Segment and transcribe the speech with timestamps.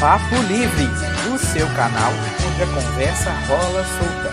[0.00, 0.84] Papo Livre,
[1.34, 2.12] o seu canal
[2.46, 4.30] onde a conversa rola solta.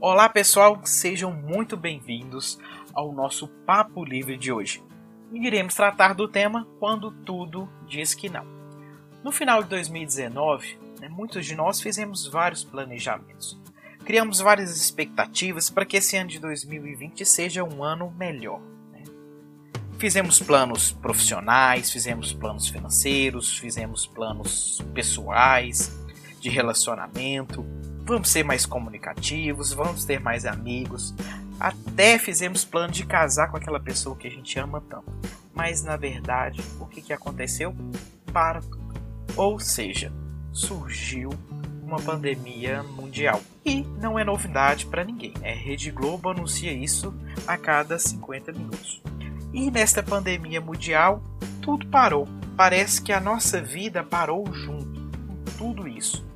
[0.00, 2.58] Olá pessoal, sejam muito bem-vindos
[2.94, 4.82] ao nosso Papo Livre de hoje.
[5.30, 8.46] Iremos tratar do tema Quando Tudo Diz Que Não.
[9.22, 13.60] No final de 2019, né, muitos de nós fizemos vários planejamentos.
[14.06, 18.62] Criamos várias expectativas para que esse ano de 2020 seja um ano melhor.
[20.04, 20.10] Né?
[20.10, 25.90] Fizemos planos profissionais, fizemos planos financeiros, fizemos planos pessoais,
[26.40, 27.64] de relacionamento.
[28.04, 31.14] Vamos ser mais comunicativos, vamos ter mais amigos.
[31.58, 35.10] Até fizemos plano de casar com aquela pessoa que a gente ama tanto.
[35.54, 37.74] Mas na verdade, o que, que aconteceu?
[38.30, 38.92] Para tudo.
[39.36, 40.12] Ou seja,
[40.52, 41.30] surgiu
[41.82, 43.40] uma pandemia mundial.
[43.64, 45.32] E não é novidade para ninguém.
[45.42, 47.14] A Rede Globo anuncia isso
[47.46, 49.02] a cada 50 minutos.
[49.54, 51.22] E nesta pandemia mundial,
[51.62, 52.26] tudo parou.
[52.56, 56.26] Parece que a nossa vida parou junto com tudo isso.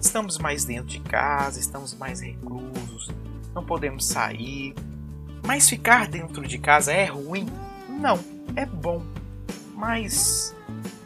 [0.00, 3.10] Estamos mais dentro de casa, estamos mais reclusos,
[3.52, 4.76] não podemos sair.
[5.44, 7.48] Mas ficar dentro de casa é ruim?
[7.88, 8.16] Não,
[8.54, 9.02] é bom.
[9.74, 10.54] Mas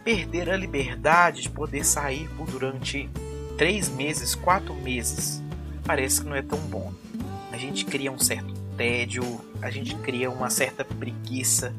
[0.04, 3.08] perder a liberdade de poder sair por durante
[3.56, 5.42] três meses, quatro meses,
[5.86, 6.92] parece que não é tão bom.
[7.50, 11.74] A gente cria um certo tédio, a gente cria uma certa preguiça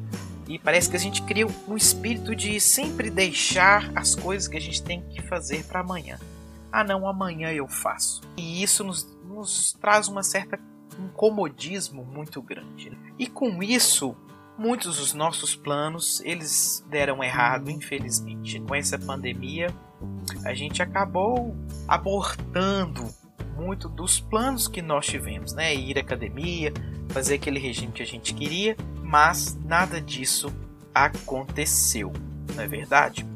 [0.46, 4.60] e parece que a gente cria um espírito de sempre deixar as coisas que a
[4.60, 6.18] gente tem que fazer para amanhã.
[6.70, 8.20] Ah, não, amanhã eu faço.
[8.36, 10.58] E isso nos, nos traz uma certa
[10.98, 12.96] um comodismo muito grande.
[13.18, 14.14] E com isso,
[14.56, 18.60] muitos dos nossos planos eles deram errado, infelizmente.
[18.60, 19.74] Com essa pandemia,
[20.44, 21.56] a gente acabou
[21.88, 23.08] abortando
[23.56, 25.74] muito dos planos que nós tivemos, né?
[25.74, 26.72] Ir à academia,
[27.08, 30.52] fazer aquele regime que a gente queria, mas nada disso
[30.94, 32.12] aconteceu,
[32.54, 33.26] não é verdade?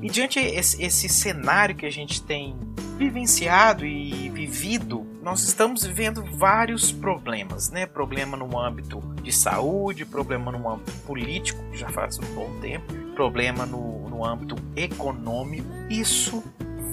[0.00, 2.56] E diante esse, esse cenário que a gente tem
[2.96, 7.86] vivenciado e vivido, nós estamos vivendo vários problemas, né?
[7.86, 13.64] Problema no âmbito de saúde, problema no âmbito político, já faz um bom tempo, problema
[13.64, 15.68] no, no âmbito econômico.
[15.88, 16.42] Isso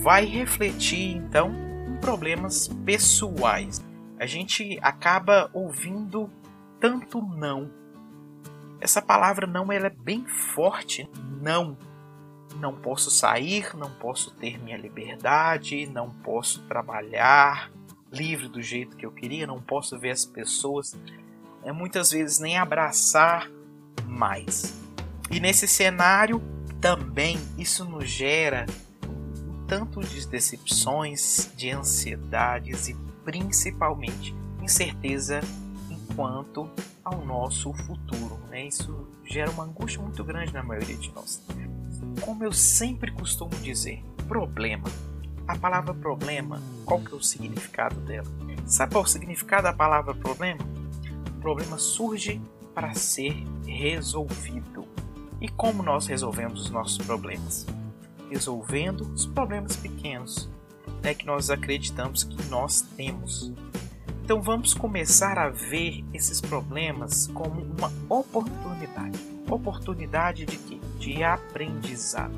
[0.04, 1.52] vai refletir então
[2.06, 3.84] problemas pessoais.
[4.20, 6.30] A gente acaba ouvindo
[6.80, 7.72] tanto não.
[8.80, 11.10] Essa palavra não ela é bem forte,
[11.42, 11.76] não
[12.58, 17.72] não posso sair, não posso ter minha liberdade, não posso trabalhar
[18.14, 20.96] livre do jeito que eu queria, não posso ver as pessoas,
[21.64, 23.50] é muitas vezes nem abraçar
[24.06, 24.80] mais.
[25.30, 26.42] E nesse cenário
[26.80, 28.68] também isso nos gera
[29.68, 35.42] tanto de decepções, de ansiedades e principalmente incerteza
[35.90, 36.70] enquanto
[37.04, 38.40] ao nosso futuro.
[38.50, 38.68] Né?
[38.68, 41.44] Isso gera uma angústia muito grande na maioria de nós.
[42.22, 44.90] Como eu sempre costumo dizer, problema.
[45.48, 48.28] A palavra problema, qual que é o significado dela?
[48.66, 50.62] Sabe qual é o significado da palavra problema?
[51.30, 52.42] O problema surge
[52.74, 54.88] para ser resolvido.
[55.40, 57.68] E como nós resolvemos os nossos problemas?
[58.30, 60.50] Resolvendo os problemas pequenos,
[61.02, 63.52] né, que nós acreditamos que nós temos.
[64.24, 69.20] Então vamos começar a ver esses problemas como uma oportunidade.
[69.50, 70.80] Oportunidade de quê?
[71.00, 72.34] De aprendizado.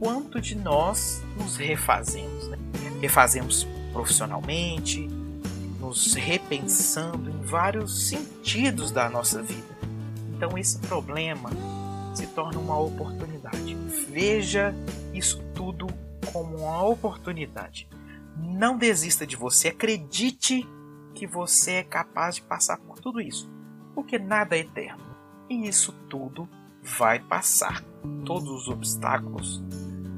[0.00, 2.48] Quanto de nós nos refazemos?
[2.48, 2.58] Né?
[3.00, 5.08] Refazemos profissionalmente,
[5.78, 9.72] nos repensando em vários sentidos da nossa vida.
[10.34, 11.50] Então esse problema
[12.14, 13.74] se torna uma oportunidade.
[14.08, 14.74] Veja
[15.12, 15.86] isso tudo
[16.32, 17.88] como uma oportunidade.
[18.36, 20.66] Não desista de você, acredite
[21.14, 23.50] que você é capaz de passar por tudo isso,
[23.94, 25.02] porque nada é eterno.
[25.48, 26.48] E isso tudo
[26.82, 27.82] vai passar.
[28.24, 29.62] Todos os obstáculos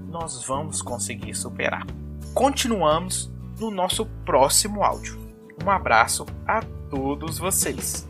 [0.09, 1.85] nós vamos conseguir superar.
[2.33, 5.19] Continuamos no nosso próximo áudio.
[5.65, 8.09] Um abraço a todos vocês.